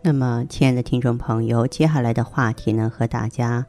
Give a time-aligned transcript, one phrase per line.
[0.00, 3.66] 那么，亲爱的听众朋友，接下来的话题呢，和大家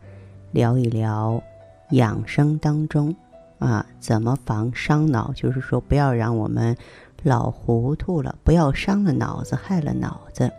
[0.51, 1.41] 聊一聊
[1.89, 3.15] 养生当中
[3.57, 5.33] 啊，怎么防伤脑？
[5.33, 6.77] 就是说，不要让我们
[7.23, 10.51] 老糊涂了，不要伤了脑子，害了脑子。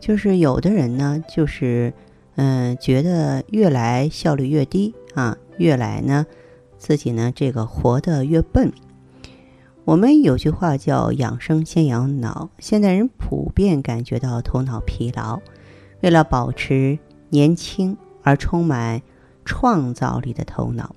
[0.00, 1.92] 就是有的人呢，就是
[2.36, 6.24] 嗯，觉得越来效率越低啊，越来呢，
[6.78, 8.72] 自己呢这个活得越笨。
[9.86, 15.40] 我们有句话叫“养生先养脑”，现代人普遍感觉到头脑疲劳。
[16.00, 19.00] 为了保持年轻而充满
[19.44, 20.92] 创造力的头脑，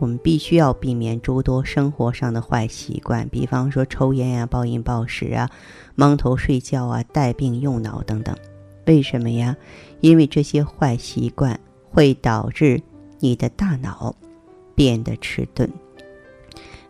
[0.00, 5.48] 我们必须要避免诸多生活上的坏习惯，比方说抽烟呀、暴饮暴食啊、
[5.94, 8.36] 蒙头睡觉啊、带病用脑等等。
[8.86, 9.56] 为什么呀？
[10.00, 12.82] 因为这些坏习惯会导致
[13.20, 14.12] 你的大脑
[14.74, 15.70] 变得迟钝。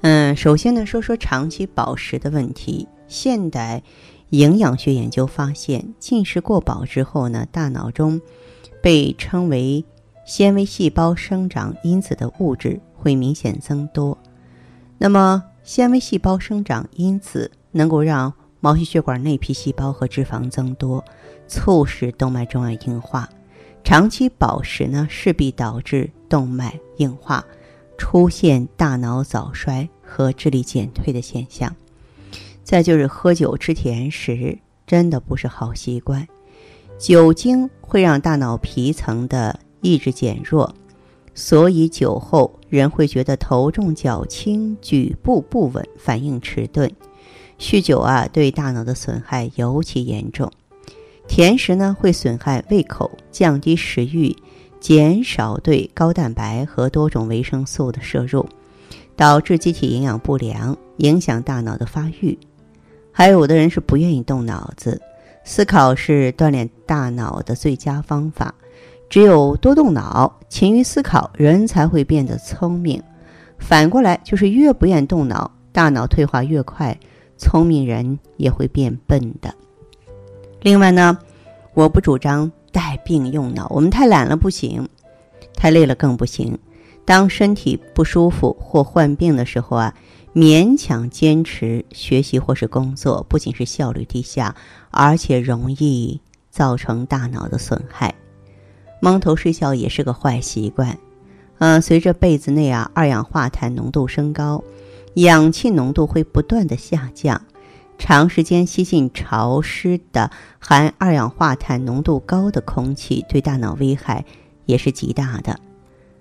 [0.07, 2.87] 嗯，首先呢，说说长期饱食的问题。
[3.09, 3.83] 现代
[4.29, 8.21] 营养学研究发现，进食过饱之后呢，大脑中
[8.83, 9.83] 被称为
[10.27, 14.19] 纤维细胞生长因子的物质会明显增多。
[14.99, 18.31] 那么，纤维细胞生长因子能够让
[18.61, 21.03] 毛细血管内皮细胞和脂肪增多，
[21.49, 23.27] 促使动脉粥样硬化。
[23.83, 27.43] 长期饱食呢，势必导致动脉硬化。
[27.97, 31.75] 出现大脑早衰和智力减退的现象，
[32.63, 36.27] 再就是喝酒吃甜食，真的不是好习惯。
[36.99, 40.75] 酒精会让大脑皮层的意志减弱，
[41.35, 46.91] 所以酒后人会觉得头重脚轻、举步不稳、反应迟钝。
[47.59, 50.51] 酗酒啊，对大脑的损害尤其严重。
[51.27, 54.37] 甜食呢，会损害胃口，降低食欲。
[54.85, 58.47] 减少对高蛋白和多种维生素的摄入，
[59.17, 62.39] 导致机体营养不良，影响大脑的发育。
[63.11, 65.01] 还有的人是不愿意动脑子，
[65.43, 68.55] 思考是锻炼大脑的最佳方法。
[69.09, 73.03] 只有多动脑，勤于思考，人才会变得聪明。
[73.59, 76.95] 反过来，就是越不愿动脑，大脑退化越快，
[77.39, 79.55] 聪明人也会变笨的。
[80.61, 81.17] 另外呢，
[81.73, 82.53] 我不主张。
[82.75, 84.89] 带病用脑，我们太懒了不行，
[85.55, 86.59] 太累了更不行。
[87.05, 89.95] 当身体不舒服或患病的时候啊，
[90.35, 94.57] 勉强坚持学习或是工作，不仅是效率低下，
[94.91, 96.21] 而且容易
[96.51, 98.13] 造成大脑的损害。
[99.01, 100.99] 蒙头睡觉也是个坏习惯。
[101.59, 104.65] 嗯，随着被子内啊二氧化碳浓度升高，
[105.15, 107.41] 氧气浓度会不断的下降。
[107.99, 114.25] 长时间吸进潮湿的、含二氧化碳浓度高的空气，对大脑危害
[114.67, 115.59] 也是极大的。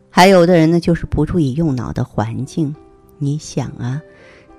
[0.09, 2.75] 还有的人呢，就是不注意用脑的环境。
[3.17, 4.01] 你想啊，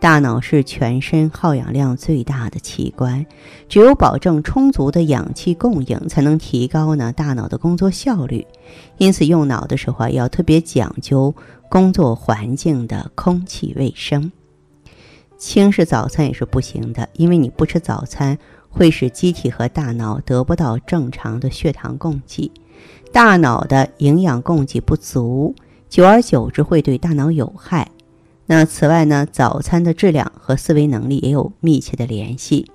[0.01, 3.25] 大脑是全身耗氧量最大的器官，
[3.69, 8.47] 只有保证充足的氧气供应，才能提高呢大脑的工作效率。
[8.99, 11.35] 因此，用脑的时候啊，要特别讲究
[11.71, 14.33] 工作环境的空气卫生。
[15.47, 18.39] 轻视早餐也是不行的，因为你不吃早餐，
[18.71, 22.51] 会使机体和大脑得不到正常的血糖供给，
[23.13, 25.55] 大脑的营养供给不足，
[25.91, 27.91] 久而久之会对大脑有害。
[28.47, 32.67] 那此外呢，早餐的质量和思维能力也有密切的联系。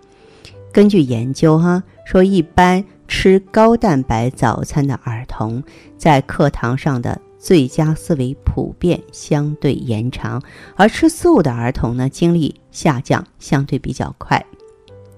[0.71, 5.63] 根据研究哈，说一般吃高蛋白早餐的儿童，
[5.97, 7.19] 在课堂上的。
[7.39, 10.39] 最佳思维普遍相对延长，
[10.75, 14.45] 而吃素的儿童呢，精力下降相对比较快。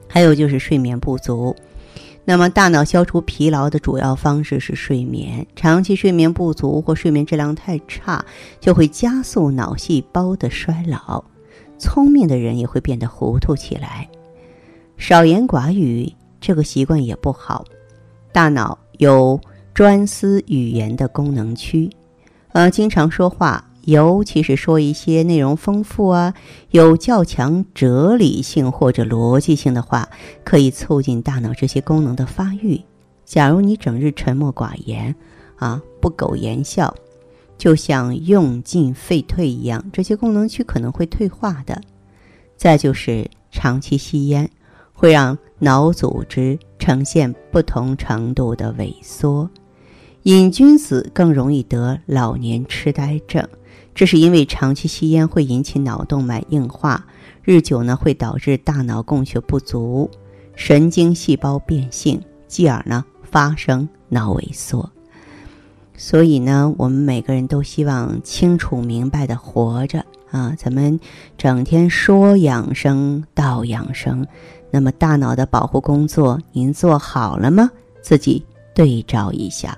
[0.07, 1.55] 还有就是睡眠不足。
[2.23, 5.45] 那么，大脑消除疲劳的主要方式是睡眠。
[5.55, 8.23] 长期睡眠不足或睡眠质量太差，
[8.59, 11.23] 就会加速脑细胞的衰老，
[11.79, 14.07] 聪明的人也会变得糊涂起来。
[14.97, 17.65] 少言寡语这个习惯也不好。
[18.31, 19.39] 大脑有
[19.73, 21.89] 专思语言的功能区。
[22.53, 26.33] 呃，经常说话，尤其是说一些内容丰富啊、
[26.71, 30.07] 有较强哲理性或者逻辑性的话，
[30.43, 32.81] 可以促进大脑这些功能的发育。
[33.23, 35.15] 假如你整日沉默寡言，
[35.55, 36.93] 啊，不苟言笑，
[37.57, 41.79] 就像用进废退一样，这些功能区可能会退化的。
[42.57, 44.49] 再就是长期吸烟，
[44.91, 49.49] 会让脑组织呈现不同程度的萎缩。
[50.23, 53.47] 瘾君子更容易得老年痴呆症，
[53.95, 57.03] 这是因为长期吸烟会引起脑动脉硬化，
[57.43, 60.07] 日久呢会导致大脑供血不足，
[60.55, 64.87] 神经细胞变性，继而呢发生脑萎缩。
[65.97, 70.55] 所以呢，我们每个人都希望清楚明白的活着啊！
[70.57, 70.99] 咱们
[71.37, 74.25] 整天说养生道养生，
[74.69, 77.71] 那么大脑的保护工作您做好了吗？
[78.01, 79.77] 自己对照一下，